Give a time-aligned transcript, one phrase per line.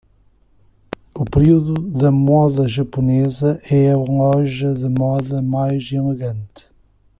[1.13, 6.71] O período da moda japonesa é a loja de moda mais elegante